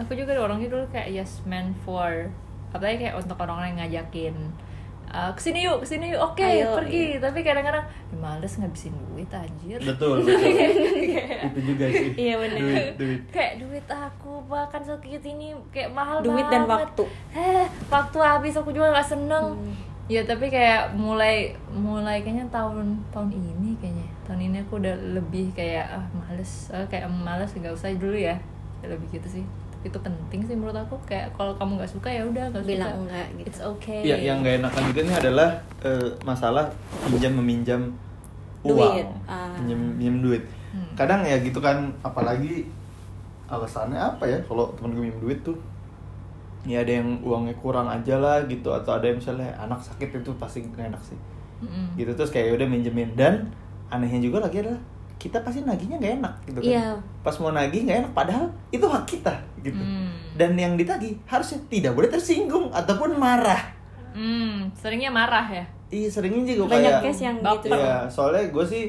[0.00, 2.32] Aku juga orangnya dulu kayak yes man for
[2.72, 4.34] apalagi kayak untuk orang-orang yang ngajakin
[5.08, 7.16] "Ah, ke sini yuk, ke sini yuk, oke Ayo, pergi.
[7.16, 9.78] Tapi kadang-kadang "Ya, males ngabisin duit anjir.
[9.78, 10.50] betul betul
[11.48, 12.58] itu juga sih Iya, bener.
[12.58, 16.90] duit duit kayak duit aku bahkan sakit ini kayak mahal Duit dan banget.
[16.90, 17.04] waktu.
[17.32, 19.74] eh waktu habis aku juga nggak seneng Hmm.
[20.06, 25.50] ya tapi kayak mulai mulai kayaknya tahun tahun ini kayaknya tahun ini aku udah lebih
[25.50, 28.38] kayak ah males ah, kayak males nggak usah dulu ya
[28.82, 29.44] lebih gitu sih
[29.86, 30.98] itu penting sih menurut aku.
[31.06, 32.72] Kayak kalau kamu nggak suka ya udah nggak suka.
[32.74, 33.46] Bilang enggak gitu.
[33.48, 34.00] it's okay.
[34.02, 35.48] Ya yang nggak enakan juga nih adalah
[35.86, 36.64] eh, masalah
[37.06, 37.80] pinjam meminjam
[38.66, 38.76] uang.
[38.76, 39.54] Duit, ah.
[39.56, 40.44] pinjam pinjam duit.
[40.76, 40.92] Hmm.
[40.92, 42.68] kadang ya gitu kan apalagi
[43.48, 45.56] alasannya apa ya kalau temen gue minjem duit tuh?
[46.66, 50.34] Ya ada yang uangnya kurang aja lah gitu atau ada yang misalnya anak sakit itu
[50.36, 51.18] pasti gak enak sih.
[51.56, 51.96] Mm-mm.
[51.96, 53.14] gitu terus kayak ya udah minjemin.
[53.16, 53.48] Dan
[53.88, 54.82] anehnya juga lagi adalah
[55.16, 56.86] kita pasti nagihnya nggak enak gitu kan Iya.
[57.20, 60.12] pas mau nagih nggak enak padahal itu hak kita gitu Hmm.
[60.34, 63.72] dan yang ditagih harusnya tidak boleh tersinggung ataupun marah
[64.12, 67.64] Hmm, seringnya marah ya iya seringnya juga Banyak kayak case yang baper.
[67.64, 67.74] gitu.
[67.74, 68.84] Iya, soalnya gue sih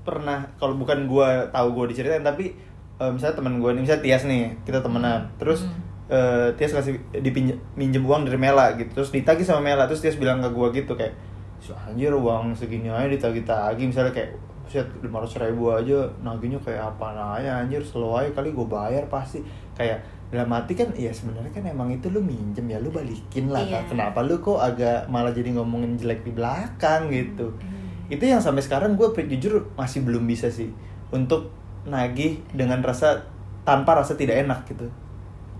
[0.00, 2.56] pernah kalau bukan gue tahu gue diceritain tapi
[2.96, 5.78] eh, misalnya teman gue nih misalnya Tias nih kita temenan terus Hmm.
[6.08, 10.16] eh, Tias kasih dipinjem minjem uang dari Mela gitu terus ditagih sama Mela terus Tias
[10.16, 11.14] bilang ke gue gitu kayak
[11.58, 14.32] "Si anjir uang segini aja ditagih-tagih misalnya kayak
[14.68, 19.40] set lima ratus ribu aja nagihnya kayak apa aja anjir aja kali gue bayar pasti
[19.72, 23.64] kayak dalam hati kan ya sebenarnya kan emang itu lu minjem ya lu balikin lah.
[23.64, 23.96] Kak.
[23.96, 28.12] kenapa lu kok agak malah jadi ngomongin jelek di belakang gitu Hmm.
[28.12, 30.68] itu yang sampai sekarang gue jujur masih belum bisa sih
[31.08, 31.48] untuk
[31.88, 33.24] nagih dengan rasa
[33.64, 34.84] tanpa rasa tidak enak gitu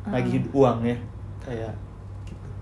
[0.05, 0.97] nagih uang ya
[1.40, 1.73] kayak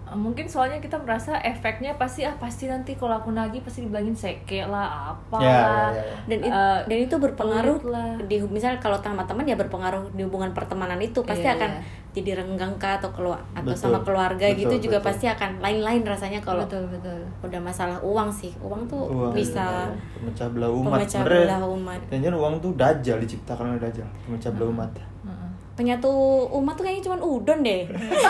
[0.08, 4.62] mungkin soalnya kita merasa efeknya pasti ah pasti nanti kalau aku nagih pasti dibilangin seke
[4.62, 5.90] lah apa Ya, lah.
[5.90, 8.14] ya, ya, dan it- Eh, dan itu berpengaruh lah.
[8.22, 11.82] di misal kalau sama teman ya berpengaruh di hubungan pertemanan itu pasti Iya, akan iya.
[12.12, 13.82] jadi renggang kah atau keluar atau Betul.
[13.82, 15.08] sama keluarga Betul, gitu juga betul.
[15.10, 19.90] pasti akan lain-lain rasanya kalau betul betul udah masalah uang sih uang tuh Uang, bisa
[20.14, 24.70] pemecah belah umat pemecah belah umat jangan uang tuh dajal diciptakan oleh dajal pemecah belah
[24.70, 25.35] umat Heeh.
[25.76, 26.08] Penyatu
[26.56, 27.84] umat tuh kayaknya cuma udon deh.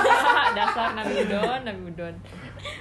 [0.59, 2.14] Dasar nabi udon nabi udon.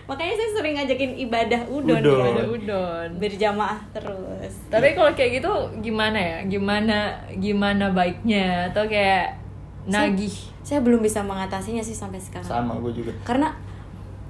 [0.05, 2.17] Makanya saya sering ngajakin ibadah udon, Udon.
[2.17, 2.33] ya.
[2.33, 3.09] ada udon.
[3.15, 4.53] berjamaah terus.
[4.67, 6.37] Tapi kalau kayak gitu gimana ya?
[6.43, 6.97] Gimana
[7.37, 8.73] gimana baiknya?
[8.73, 9.37] Atau kayak
[9.85, 10.33] nagih?
[10.65, 12.49] saya belum bisa mengatasinya sih sampai sekarang.
[12.49, 13.13] Sama gue juga.
[13.21, 13.53] Karena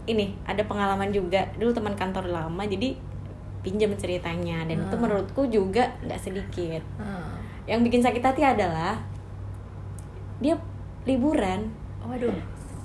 [0.05, 1.47] ini ada pengalaman juga.
[1.55, 2.91] Dulu teman kantor lama jadi
[3.63, 4.67] pinjam ceritanya.
[4.67, 5.01] Dan itu Hmm.
[5.01, 6.83] menurutku juga nggak sedikit.
[6.99, 7.39] Hmm.
[7.65, 8.93] yang bikin sakit hati adalah
[10.37, 10.55] dia
[11.03, 11.69] liburan
[12.01, 12.33] waduh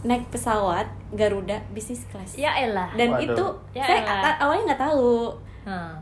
[0.00, 3.26] naik pesawat Garuda bisnis class ya elah dan Waduh.
[3.26, 4.34] itu Ya saya elah.
[4.38, 5.92] awalnya nggak tahu Hmm.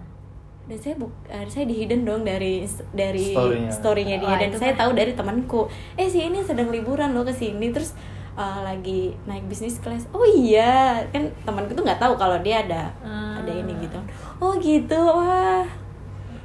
[0.65, 3.71] dan saya buk eh, saya di hidden dong dari dari Story-nya.
[3.73, 4.79] story-nya dia Wah, dan saya mah.
[4.79, 5.61] tahu dari temanku
[5.95, 7.91] eh si ini sedang liburan loh ke sini terus
[8.33, 12.87] eh, lagi naik bisnis kelas oh iya kan temanku tuh nggak tahu kalau dia ada
[13.01, 13.35] Ah.
[13.37, 13.99] ada ini gitu
[14.39, 15.67] oh gitu wah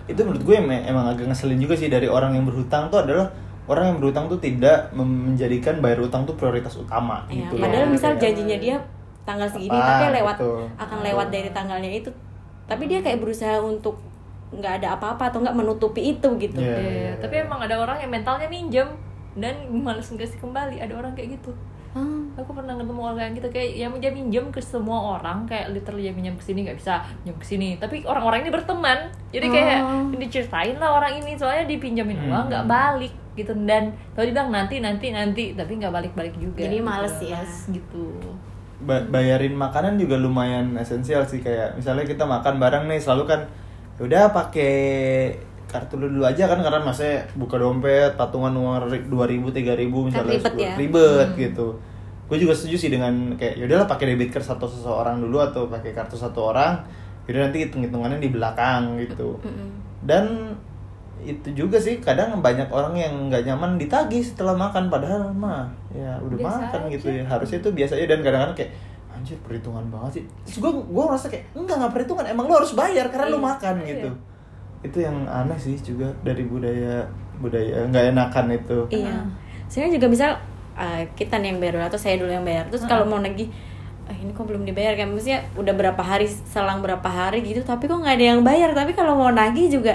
[0.03, 3.29] itu menurut gue em- emang agak ngeselin juga sih dari orang yang berhutang tuh adalah
[3.65, 7.91] orang yang berhutang tuh tidak menjadikan bayar utang tuh prioritas utama Ya, gitu padahal loh.
[7.91, 8.75] misal janjinya dia
[9.21, 10.61] tanggal segini Apa, tapi lewat betul.
[10.75, 12.11] akan lewat dari tanggalnya itu
[12.63, 13.99] tapi dia kayak berusaha untuk
[14.49, 16.77] nggak ada apa-apa atau nggak menutupi itu gitu Iya.
[16.77, 18.85] Iya, tapi emang ada orang yang mentalnya minjem
[19.33, 21.51] dan males ngasih kembali ada orang kayak gitu
[21.89, 22.01] Ah,
[22.35, 26.01] aku pernah ketemu orang yang gitu kayak yang dia minjem ke semua orang kayak literally
[26.01, 28.97] dia minjem ke sini nggak bisa minjem ke sini tapi orang-orang ini berteman
[29.29, 30.09] jadi kayak Oh.
[30.11, 32.29] diceritain lah orang ini soalnya dipinjamin Hmm.
[32.29, 36.61] uang nggak balik gitu dan kalau dibilang nanti nanti nanti tapi nggak balik balik juga
[36.61, 36.85] Jadi gitu.
[36.85, 37.37] males ya.
[37.37, 38.05] Males gitu
[38.83, 43.41] Ba- bayarin makanan juga lumayan esensial sih kayak misalnya kita makan bareng nih selalu kan
[43.95, 44.73] "Ya udah pakai
[45.65, 50.33] kartu lu dulu aja kan karena maksudnya buka dompet patungan uang ri- 2000 3000 misalnya
[50.35, 50.73] ribet 10 ya.
[50.77, 51.67] ribet gitu
[52.23, 55.91] gue juga setuju sih dengan kayak yaudahlah pakai debit card satu seseorang dulu atau pakai
[55.91, 56.77] kartu satu orang
[57.25, 59.69] yaudah nanti hitung hitungannya di belakang gitu mm-mm.
[60.03, 60.53] dan
[61.25, 66.19] itu juga sih kadang banyak orang yang nggak nyaman ditagih setelah makan padahal mah ya
[66.19, 66.93] udah Biasa makan aja.
[66.93, 67.23] gitu ya.
[67.23, 68.71] Harusnya itu biasa aja dan kadang-kadang kayak
[69.09, 70.23] anjir perhitungan banget sih.
[70.43, 73.45] Terus gue gue ngerasa kayak enggak nggak perhitungan emang lo harus bayar karena lo Iya,
[73.45, 73.87] makan iya.
[73.89, 74.09] gitu.
[74.83, 77.07] Itu yang aneh sih juga dari budaya
[77.37, 78.77] budaya nggak enakan itu.
[78.89, 79.15] Iya.
[79.67, 80.31] Sebenarnya juga misal
[80.73, 83.47] eh, kita nih yang bayar dulu atau saya dulu yang bayar terus kalau mau nagih
[84.03, 84.93] eh, ini kok belum dibayar?
[84.93, 88.73] Kan maksudnya udah berapa hari selang berapa hari gitu tapi kok nggak ada yang bayar?
[88.73, 89.93] Tapi kalau mau nagih juga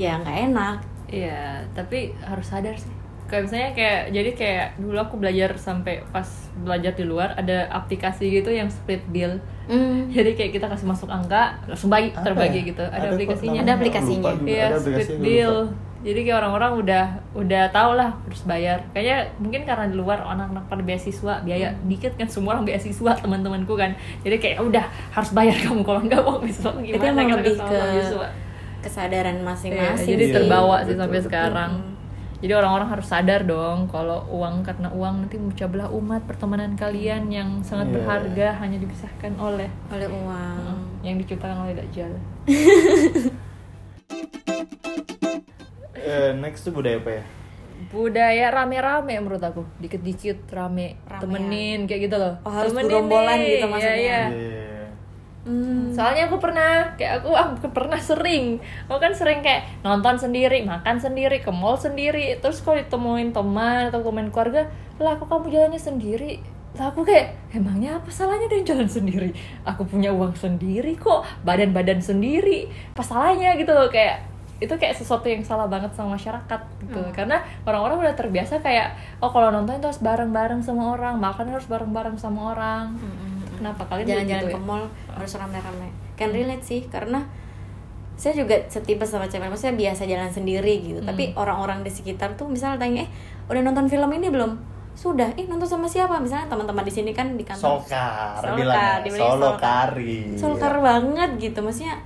[0.00, 0.76] ya nggak enak
[1.12, 2.90] Iya, tapi harus sadar sih.
[3.28, 6.26] Kayak misalnya kayak jadi kayak dulu aku belajar sampai pas
[6.56, 9.36] belajar di luar ada aplikasi gitu yang split bill.
[9.68, 10.08] Hmm.
[10.08, 12.68] Jadi kayak kita kasih masuk angka langsung bagi Apa terbagi ya?
[12.72, 12.84] gitu.
[12.84, 13.60] Ada, kok aplikasinya.
[13.60, 14.32] Ada aplikasinya.
[14.44, 15.56] Iya, Ada split bill.
[16.02, 17.04] Jadi kayak orang-orang udah
[17.38, 18.82] udah tau lah harus bayar.
[18.90, 23.72] Kayaknya mungkin karena di luar anak-anak pada beasiswa biaya dikit kan semua orang beasiswa teman-temanku
[23.78, 23.96] kan.
[24.26, 26.96] Jadi kayak udah harus bayar kamu kalau enggak mau beasiswa gimana?
[26.98, 28.42] itu emang kita lebih sama ke
[28.82, 31.28] kesadaran Iya, masing-masing jadi Iya, terbawa sih betul, sampai betul.
[31.30, 31.72] sekarang.
[32.42, 37.30] Jadi orang-orang harus sadar dong kalau uang karena uang nanti memecah belah umat pertemanan kalian
[37.30, 37.94] yang sangat Iya.
[37.94, 40.60] berharga hanya dipisahkan oleh oleh uang
[41.00, 42.12] yang diciptakan oleh Dajjal.
[45.94, 47.24] Eh, next tuh budaya apa ya
[47.88, 51.20] Budaya rame-rame menurut aku, dikit-dikit rame, Ramean.
[51.20, 52.34] temenin kayak gitu loh.
[52.42, 53.94] Oh, harus Temenin nih, gitu maksudnya.
[53.94, 54.22] Iya, iya.
[54.30, 54.61] Iya.
[55.42, 55.90] Hmm.
[55.90, 61.02] Soalnya aku pernah, kayak aku, aku pernah sering Aku kan sering kayak nonton sendiri, makan
[61.02, 64.70] sendiri, ke mall sendiri Terus kalau ditemuin teman atau teman keluarga
[65.02, 66.38] Lah kok kamu jalannya sendiri?
[66.78, 69.34] Lah aku kayak, emangnya apa salahnya dengan jalan sendiri?
[69.66, 74.30] Aku punya uang sendiri kok, badan-badan sendiri Apa salahnya gitu loh, kayak
[74.62, 77.10] itu kayak sesuatu yang salah banget sama masyarakat gitu Hmm.
[77.10, 81.66] karena orang-orang udah terbiasa kayak oh kalau nonton itu harus bareng-bareng sama orang makan harus
[81.66, 82.94] bareng-bareng sama orang
[83.62, 84.66] kenapa kalian jalan-jalan begitu ke ya?
[84.66, 85.88] mall harus rame-rame.
[86.18, 87.22] Kan relate sih karena
[88.12, 91.00] saya juga setipe sama cewek maksudnya biasa jalan sendiri gitu.
[91.00, 91.08] Hmm.
[91.08, 93.10] tapi orang-orang di sekitar tuh misalnya tanya eh
[93.46, 94.52] udah nonton film ini belum?
[94.92, 95.32] Sudah.
[95.34, 96.20] Eh nonton sama siapa?
[96.20, 97.80] Misalnya teman-teman di sini kan di kantor.
[97.80, 99.88] Solkar, Solkar, Solo solkar.
[99.96, 100.36] kari.
[100.36, 101.64] solkar banget gitu.
[101.64, 101.96] Maksudnya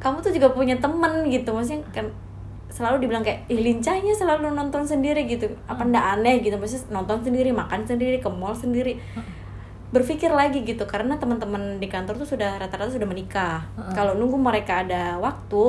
[0.00, 1.52] kamu tuh juga punya temen gitu.
[1.52, 2.08] Maksudnya kan
[2.72, 5.44] selalu dibilang kayak ih lincahnya selalu nonton sendiri gitu.
[5.68, 5.92] Apa Hmm.
[5.92, 6.56] ndak aneh gitu.
[6.56, 8.96] Maksudnya nonton sendiri makan sendiri ke mall sendiri
[9.90, 13.66] berpikir lagi gitu karena teman-teman di kantor tuh sudah rata-rata sudah menikah.
[13.94, 15.62] Kalau nunggu mereka ada waktu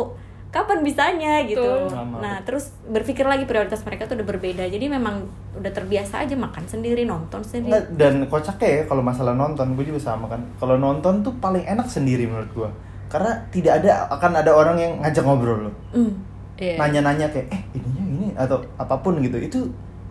[0.52, 1.64] kapan bisanya gitu.
[1.64, 2.22] Betul.
[2.22, 4.68] Nah terus berpikir lagi prioritas mereka tuh udah berbeda.
[4.68, 5.26] Jadi memang
[5.58, 7.72] udah terbiasa aja makan sendiri nonton sendiri.
[7.72, 10.44] Nggak, dan kocaknya ya kalau masalah nonton gue juga sama kan.
[10.60, 12.70] Kalau nonton tuh paling enak sendiri menurut gue
[13.12, 16.16] karena tidak ada akan ada orang yang ngajak ngobrol lo Hmm.
[16.56, 16.78] Iya.
[16.80, 19.36] nanya-nanya kayak eh ininya ini atau apa pun gitu.
[19.42, 19.60] Itu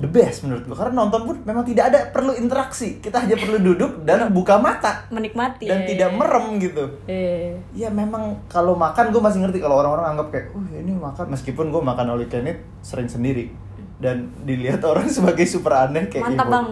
[0.00, 2.98] the best menurut gue karena nonton pun memang tidak ada perlu interaksi.
[2.98, 5.04] Kita hanya perlu duduk dan buka mata.
[5.12, 5.68] Menikmati.
[5.68, 5.88] Dan Iya.
[5.92, 6.84] tidak merem gitu.
[7.04, 9.60] Eh, ya memang kalau makan gue masih ngerti.
[9.60, 11.28] Kalau orang-orang anggap kayak uh ini makan.
[11.28, 13.52] Meskipun gue makan can eat sering sendiri.
[14.00, 16.66] Dan dilihat orang sebagai super aneh kayak Mantap, "Ih, Bang."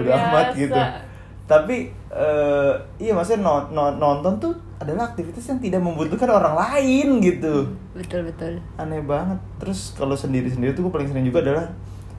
[0.00, 0.80] Udah amat gitu.
[1.44, 1.76] Tapi
[2.10, 7.68] eh, iya maksudnya no- no- nonton tuh adalah aktivitas yang tidak membutuhkan orang lain gitu.
[7.92, 8.64] Betul betul.
[8.80, 9.36] aneh banget.
[9.60, 11.68] Terus kalau sendiri-sendiri tuh gue paling sering juga adalah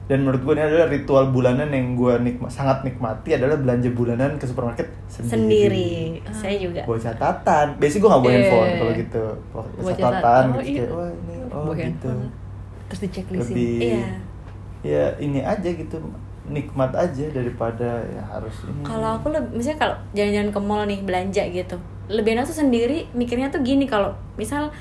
[0.02, 4.34] dan menurut gue ini adalah ritual bulanan yang gue nikma, sangat nikmati adalah belanja bulanan
[4.34, 5.90] ke supermarket sendiri, sendiri.
[6.34, 6.82] Saya juga.
[6.84, 7.66] Bawa catatan.
[7.78, 8.36] Biasanya gue nggak bawa Eh.
[8.36, 9.24] handphone kalau gitu.
[9.54, 10.82] Bawa catatan gitu Oh, iya.
[10.82, 11.72] kayak wah ini oh gitu.
[11.78, 12.22] handphone.
[12.86, 14.04] Terus diceklist lebih Iya.
[14.82, 15.96] ya ini aja gitu.
[16.42, 18.82] Nikmat aja daripada ya harus ini.
[18.82, 21.76] Kalau aku lebih misalnya kalau jalan-jalan ke mall nih belanja gitu.
[22.10, 24.74] Lebih enak tuh sendiri mikirnya tuh gini kalau misal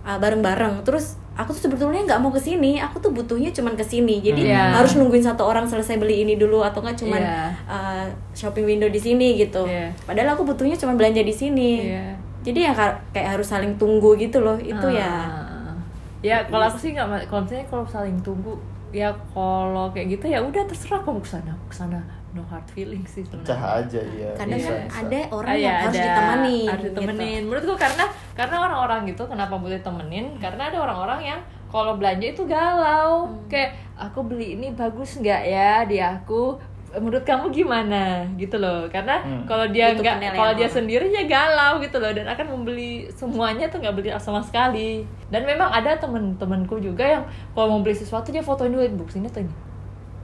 [0.00, 0.86] uh, bareng-bareng.
[0.86, 4.40] Terus aku tuh sebetulnya nggak mau ke sini aku tuh butuhnya cuman ke sini jadi
[4.40, 4.50] Hmm.
[4.50, 4.62] Iya.
[4.74, 7.44] harus nungguin satu orang selesai beli ini dulu atau nggak cuman Iya.
[7.66, 9.92] uh, shopping window di sini gitu Iya.
[10.02, 12.16] padahal aku butuhnya cuman belanja di sini Iya.
[12.42, 15.76] jadi ya ka- kayak harus saling tunggu gitu loh itu ya Ah.
[16.20, 18.56] ya kalau aku sih nggak kalau misalnya kalau saling tunggu
[18.90, 22.00] ya kalau kayak gitu ya udah terserah kamu ke sana ke sana
[22.36, 25.00] no hard feelings sih pecah sebenarnya aja ya kadang bisa, kan bisa.
[25.00, 27.42] ada orang Ah, yang ya, harus ada- ditemani harus ditemenin.
[27.42, 30.26] Menurutku karena karena orang-orang gitu kenapa boleh temenin?
[30.36, 33.26] Karena ada orang-orang yang kalau belanja itu galau.
[33.26, 33.48] Hmm.
[33.48, 36.54] kayak aku beli ini bagus nggak ya di aku?
[36.96, 38.24] Menurut kamu gimana?
[38.36, 38.88] Gitu loh.
[38.88, 39.44] Karena Hmm.
[39.44, 43.66] kalau dia Butuh nggak kalau dia sendiri ya galau gitu loh dan akan membeli semuanya
[43.66, 45.04] tuh nggak beli sama sekali.
[45.28, 49.26] Dan memang ada temen-temenku juga yang kalau mau beli sesuatu dia fotoin dulu box ini
[49.26, 49.54] atau ini.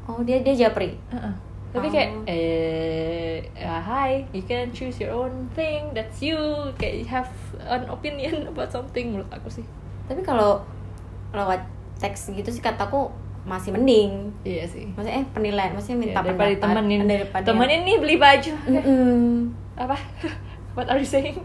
[0.04, 0.96] Oh dia dia japri?
[1.10, 1.34] Uh-uh.
[1.72, 1.90] Tapi Oh.
[1.90, 5.88] kayak eh uh, hi, you can choose your own thing.
[5.90, 6.36] That's you.
[6.76, 7.32] Kayak you have
[7.64, 9.64] an opinion about something menurut aku sih.
[10.02, 10.60] tapi kalau
[11.30, 11.62] lewat
[11.96, 13.08] teks gitu sih kataku
[13.42, 14.90] masih mending Iya sih.
[14.92, 18.52] maksudnya eh penilaian maksudnya minta Ya, daripada pendapat temenin daripada temenin nih beli baju.
[18.66, 19.22] Mm-mm.
[19.74, 19.96] Apa?
[20.76, 21.38] What are you saying?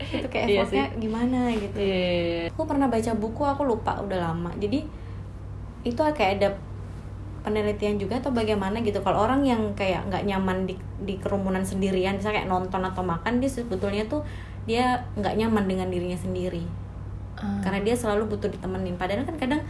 [0.00, 2.48] itu kayak Iya effortnya gimana gitu Iya.
[2.48, 4.78] aku pernah baca buku aku lupa udah lama jadi
[5.82, 6.48] itu kayak ada
[7.48, 9.00] penelitian juga atau bagaimana gitu.
[9.00, 13.40] Kalau orang yang kayak nggak nyaman di, di kerumunan sendirian misalnya kayak nonton atau makan
[13.40, 14.20] dia sebetulnya tuh
[14.68, 16.60] dia nggak nyaman dengan dirinya sendiri.
[17.40, 19.00] Ah, karena dia selalu butuh ditemenin.
[19.00, 19.64] Padahal kan kadang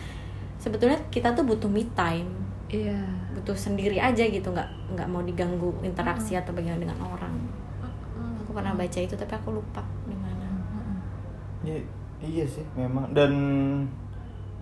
[0.59, 2.51] sebetulnya kita tuh butuh me time.
[2.69, 3.01] Iya.
[3.33, 7.33] butuh sendiri aja gitu nggak nggak mau diganggu interaksi atau bagaimana dengan orang.
[8.45, 10.45] Aku pernah baca itu tapi aku lupa di mana.
[11.65, 11.81] Ya,
[12.21, 13.09] iya sih memang.
[13.17, 13.33] Dan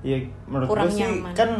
[0.07, 1.33] ya menurut Kurang gue sih nyaman.
[1.35, 1.51] kan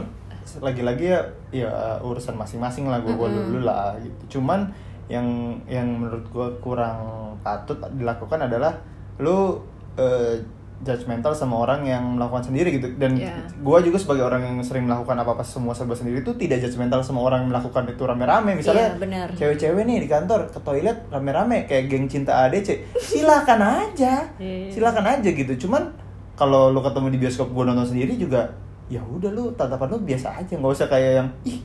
[0.61, 3.51] lagi-lagi ya ya urusan masing-masing lah gue Mm-mm.
[3.51, 4.71] dulu lah gitu cuman
[5.07, 5.27] yang
[5.65, 6.99] yang menurut gue kurang
[7.41, 8.75] patut dilakukan adalah
[9.19, 9.63] lu
[9.95, 10.39] eh,
[10.77, 13.33] judgmental sama orang yang melakukan sendiri gitu dan Iya.
[13.57, 17.01] gue juga sebagai orang yang sering melakukan apa apa semua serba sendiri itu tidak judgmental
[17.01, 19.27] sama orang yang melakukan itu rame-rame misalnya Iya, benar.
[19.33, 24.69] cewek-cewek nih di kantor ke toilet rame-rame kayak geng cinta ADC silakan aja Iya.
[24.69, 25.97] silakan aja gitu cuman
[26.35, 28.53] kalau lu ketemu di bioskop gue nonton sendiri juga
[28.87, 31.59] ya udah lu tatapan lu biasa aja nggak usah kayak yang ih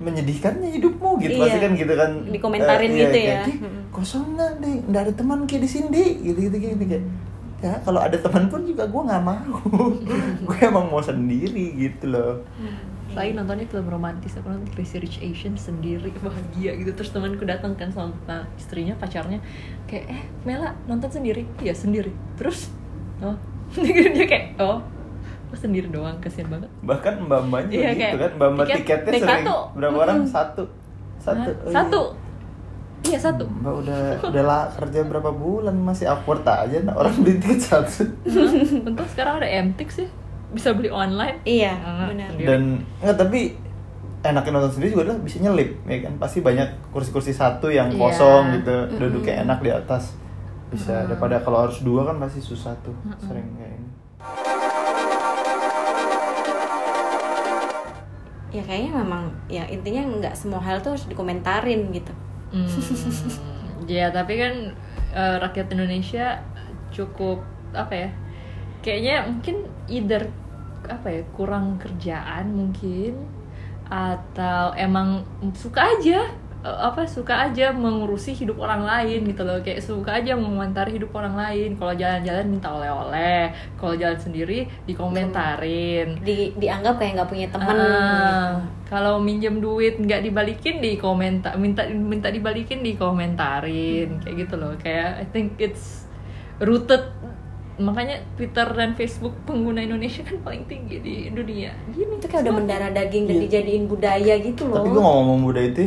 [0.00, 1.36] menyedihkannya hidupmu gitu.
[1.36, 1.42] Iya.
[1.44, 2.10] pasti kan gitu kan.
[2.24, 3.42] Dikomentarin Eh, iya, gitu kayak, ya.
[3.44, 3.82] "Ih, Mm-mm.
[3.92, 7.04] kosong nggak deh nggak ada teman kayak di sini gitu gitu gitu kayak.
[7.58, 9.54] Ya kalau ada teman pun juga gue nggak mau.
[10.46, 12.46] Gue emang mau sendiri gitu loh.
[13.18, 16.94] Lagi nontonnya film romantis, aku nonton Crazy Rich Asian sendiri bahagia gitu.
[16.94, 19.42] Terus temanku datang kan sama nah, istrinya, pacarnya
[19.90, 21.42] Kayak, eh Mela nonton sendiri?
[21.58, 22.14] Iya sendiri.
[22.38, 22.70] Terus,
[23.20, 23.34] oh
[24.14, 24.78] Dia kayak, oh
[25.48, 29.10] Lo sendiri doang, kasihan banget bahkan mbak mbaknya Iya, gitu kan mbak mbak tiket tiketnya
[29.10, 29.56] naik sering satu.
[29.74, 30.30] berapa orang Mm-mm.
[30.30, 30.62] satu
[31.18, 31.48] satu?
[31.50, 31.74] Oh, iya.
[31.74, 32.02] Satu
[33.00, 37.38] Iya satu Mbak udah udah lah kerja berapa bulan masih awkward aja nah, orang beli
[37.38, 38.02] tiket satu.
[38.82, 40.08] Untung sekarang ada MTX ya
[40.48, 42.34] Bisa beli online iya Ah, benar.
[42.34, 42.62] Dan
[42.98, 43.54] enggak tapi
[44.20, 48.02] enaknya nonton sendiri juga adalah bisa nyelip ya kan pasti banyak kursi-kursi satu yang Iya.
[48.02, 48.98] kosong gitu Mm-mm.
[48.98, 50.18] duduk kayak enak di atas
[50.68, 51.06] bisa Mm.
[51.08, 53.77] daripada kalau harus dua kan pasti susah tuh sering kayak
[58.48, 62.12] ya kayaknya memang ya intinya nggak semua hal tuh harus dikomentarin gitu
[62.48, 62.64] Hmm,
[63.84, 64.72] ya tapi kan
[65.12, 66.40] eh, rakyat Indonesia
[66.88, 67.44] cukup
[67.76, 68.10] apa ya?
[68.80, 70.32] Kayaknya mungkin either
[70.88, 73.20] apa ya kurang kerjaan mungkin
[73.92, 76.24] atau emang suka aja
[76.58, 79.58] eh, apa suka aja mengurusi hidup orang lain gitu loh.
[79.60, 81.74] Kayak suka aja mengomentari hidup orang lain.
[81.74, 83.44] Kalau jalan-jalan minta oleh-oleh.
[83.74, 86.18] Kalau jalan sendiri dikomentarin.
[86.20, 88.52] Di dianggap kayak nggak punya teman Ah,
[88.86, 94.74] kalau minjem duit nggak dibalikin di komentar minta minta dibalikin di komentarin kayak gitu loh.
[94.76, 96.04] Kayak I think it's
[96.58, 97.04] rooted.
[97.78, 101.70] Makanya Twitter dan Facebook pengguna Indonesia kan paling tinggi di dunia.
[101.94, 103.42] Gini itu kayak udah mendarah daging dan Iya.
[103.46, 104.82] dijadiin budaya gitu loh.
[104.82, 105.86] tapi gue ngomong muda itu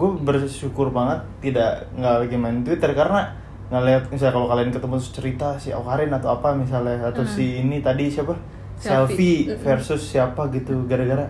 [0.00, 3.36] gue bersyukur banget tidak nggak lagi main Twitter karena
[3.68, 8.08] ngeliat misalnya kalau kalian ketemu cerita si Aukarin atau apa misalnya atau si ini tadi
[8.08, 8.32] siapa?
[8.74, 9.44] Selfie.
[9.44, 11.28] selfie, versus siapa gitu gara-gara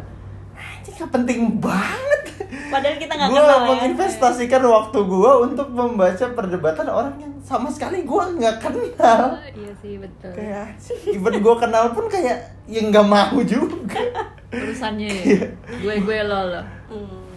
[0.54, 2.22] anjing nggak penting banget.
[2.70, 3.66] Padahal kita nggak gue kenal ya.
[3.66, 9.36] menginvestasikan waktu gue untuk membaca perdebatan orang yang sama sekali gue nggak kenal.
[9.50, 10.30] Iya sih betul.
[10.32, 10.78] Kayak
[11.10, 14.00] even gue kenal pun kayak yang nggak mau juga.
[14.54, 15.50] Urusannya Iya.
[15.50, 16.62] ya gue gue lo lo.
[16.88, 17.29] Hmm.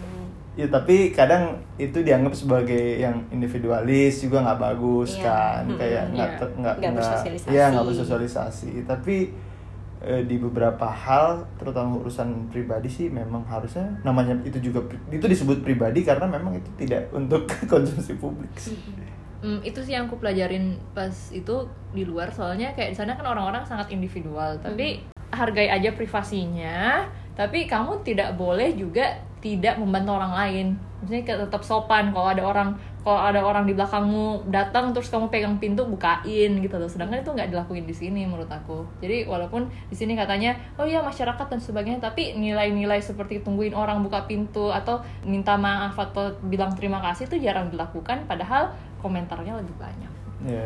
[0.54, 5.24] Ya tapi kadang itu dianggap sebagai yang individualis juga nggak bagus Iya.
[5.24, 5.78] kan Mm-mm.
[5.78, 6.38] kayak nggak Iya.
[6.38, 7.50] ter- nggak Nggak nggak- bersosialisasi.
[7.50, 9.16] iya nggak bersosialisasi tapi
[10.00, 15.58] eh, di beberapa hal terutama urusan pribadi sih memang harusnya namanya itu juga itu disebut
[15.60, 18.76] pribadi karena memang itu tidak untuk konsumsi publik sih.
[19.40, 21.56] Hmm, itu sih yang aku pelajarin pas itu
[21.90, 27.64] di luar soalnya kayak di sana kan orang-orang sangat individual tapi hargai aja privasinya tapi
[27.64, 30.66] kamu tidak boleh juga tidak membantu orang lain.
[31.04, 35.28] Maksudnya kayak tetap sopan kalau ada orang kalau ada orang di belakangmu datang terus kamu
[35.28, 36.88] pegang pintu bukain gitu loh.
[36.88, 38.88] Sedangkan itu nggak dilakuin di sini menurut aku.
[39.04, 44.00] Jadi walaupun di sini katanya oh iya masyarakat dan sebagainya tapi nilai-nilai seperti tungguin orang
[44.00, 48.72] buka pintu atau minta maaf atau bilang terima kasih itu jarang dilakukan padahal
[49.04, 50.12] komentarnya lebih banyak.
[50.48, 50.64] Ya.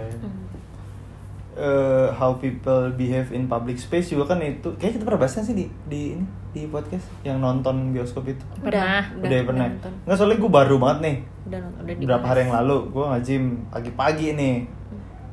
[1.59, 5.43] Eh, how people behave in public space juga kan itu kayak kita pernah bahas kan
[5.43, 6.23] sih di di ini
[6.55, 8.47] di podcast yang nonton bioskop itu?
[8.63, 9.11] Pernah.
[9.19, 9.67] udah, ya pernah.
[9.67, 9.91] nonton.
[10.07, 11.17] nggak soalnya gue baru banget nih.
[11.51, 12.31] Udah nonton- udah beberapa dibahas.
[12.31, 13.45] hari yang lalu gue nge-gym
[13.75, 14.57] pagi-pagi nih.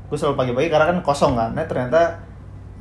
[0.09, 1.53] Gue selalu pagi-pagi karena kan kosong kan.
[1.53, 2.01] Nah ternyata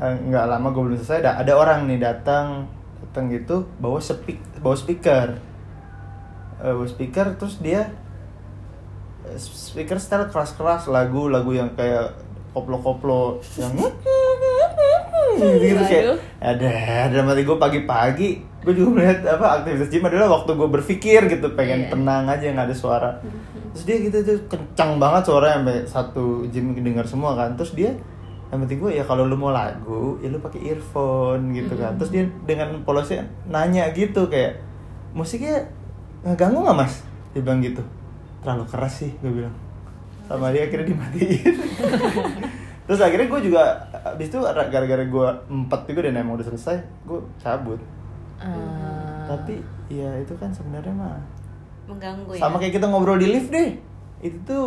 [0.00, 2.64] eh, nggak lama gue belum selesai ada, ada orang nih datang
[3.04, 5.36] datang gitu bawa speak bawa speaker.
[6.64, 7.92] Eh, bawa speaker terus dia
[9.28, 12.23] eh, speaker style keras-keras lagu-lagu yang kayak
[12.54, 13.74] koplo-koplo yang
[15.34, 16.70] gitu kayak ada
[17.10, 18.30] dalam hati gue pagi-pagi.
[18.64, 21.90] Gue juga melihat apa aktivitas gym adalah waktu gue berpikir gitu pengen Iya.
[21.92, 23.10] tenang aja nggak ada suara.
[23.74, 27.58] Terus dia gitu tuh kencang banget suaranya sampai satu gym dengar semua kan.
[27.58, 27.90] Terus dia
[28.54, 31.98] yang penting gue ya kalau lu mau lagu ya lu pakai earphone gitu kan.
[31.98, 34.62] Terus dia dengan polosnya nanya gitu kayak
[35.10, 35.66] musiknya
[36.22, 37.02] ngeganggu nggak mas?
[37.34, 37.82] Dia bilang gitu.
[38.46, 39.63] Terlalu keras sih gue bilang
[40.34, 41.54] sama dia akhirnya dimatiin.
[42.86, 43.62] Terus akhirnya gue juga
[44.12, 47.80] abis itu gara-gara gue empat juga dan emang udah selesai gue cabut.
[48.38, 49.54] Eh, tapi
[49.88, 51.16] ya itu kan sebenarnya mah
[51.84, 52.40] mengganggu ya?
[52.40, 53.80] sama kayak kita ngobrol di lift deh.
[54.20, 54.66] Itu tuh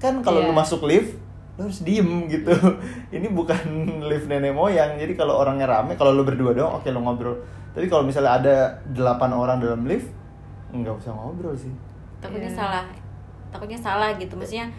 [0.00, 0.48] kan kalau Iya.
[0.48, 1.20] lu masuk lift
[1.60, 2.48] lu harus diem gitu.
[3.16, 3.60] Ini bukan
[4.10, 4.96] lift nenek moyang.
[4.96, 7.36] Jadi kalau orangnya rame kalau lu berdua doang oke lu ngobrol.
[7.72, 8.56] Tapi kalau misalnya ada
[8.88, 10.08] delapan orang dalam lift
[10.72, 11.72] nggak usah ngobrol sih.
[12.24, 12.56] Takutnya Iya.
[12.56, 12.84] salah
[13.52, 14.72] takutnya salah gitu maksudnya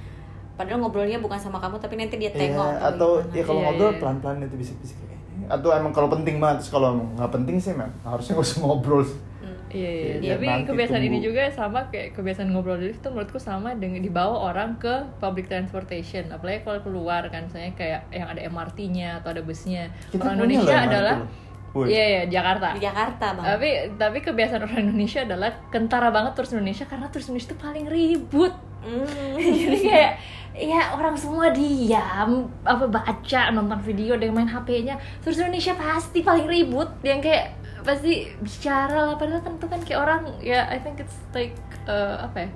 [0.53, 3.31] padahal ngobrolnya bukan sama kamu tapi nanti dia tengok Iya, atau gimana.
[3.31, 3.99] ya kalau Iya, ngobrol iya.
[3.99, 5.15] pelan-pelan itu bisik-bisik ini.
[5.45, 8.59] atau emang kalau penting banget terus kalau emang nggak penting sih memang harusnya nggak usah
[8.59, 9.19] ngobrol sih.
[9.39, 9.57] Hmm.
[9.69, 10.13] Iya, iya.
[10.15, 11.27] Iya, tapi kebiasaan ini tunggu.
[11.27, 15.49] juga sama kayak kebiasaan ngobrol di lift tuh menurutku sama dengan dibawa orang ke public
[15.49, 16.29] transportation.
[16.29, 19.89] Apalagi kalau keluar kan, misalnya kayak yang ada MRT-nya atau ada busnya.
[20.07, 21.27] Kita orang Indonesia adalah loh.
[21.73, 22.77] Iya, iya, Jakarta.
[22.77, 23.45] di Jakarta bang.
[23.57, 27.85] Tapi tapi kebiasaan orang Indonesia adalah kentara banget turis Indonesia karena turis Indonesia itu paling
[27.89, 28.53] ribut.
[28.85, 29.33] Hmm.
[29.65, 30.13] Jadi kayak
[30.53, 36.45] ya orang semua diam apa baca nonton video dengan main HP-nya terus Indonesia pasti paling
[36.45, 36.93] ribut.
[37.01, 37.45] Yang kayak
[37.81, 39.15] pasti bicara lah.
[39.17, 41.57] Padahal kan itu kan kayak orang ya I think it's like
[41.89, 42.49] uh, apa ya?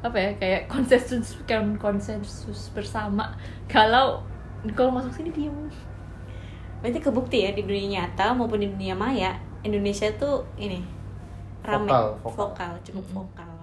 [0.00, 0.30] Apa ya?
[0.40, 3.36] Kayak konsensus kan konsensus bersama.
[3.68, 4.24] Kalau
[4.72, 5.68] kalau masuk sini diem
[6.80, 10.84] berarti kebukti ya di dunia nyata maupun di dunia maya Indonesia tuh ini
[11.66, 11.90] rame.
[11.90, 12.36] Vokal, vokal.
[12.36, 13.55] vokal cukup vokal